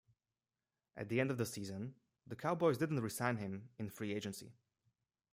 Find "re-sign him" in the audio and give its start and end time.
3.01-3.69